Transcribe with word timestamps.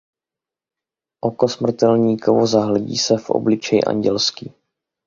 Oko 1.23 1.47
smrtelníkovo 1.47 2.47
zahledí 2.47 2.97
se 2.97 3.17
v 3.17 3.29
obličej 3.29 3.79
andělský. 3.87 4.53